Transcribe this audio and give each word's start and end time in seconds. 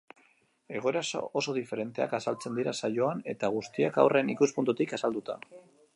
Egoera 0.79 1.03
oso 1.41 1.53
diferenteak 1.57 2.15
azaltzen 2.19 2.57
dira 2.61 2.75
saioan 2.83 3.21
eta 3.35 3.53
guztiak 3.59 4.03
haurren 4.05 4.33
ikuspuntutik 4.37 4.97
azalduta. 4.99 5.41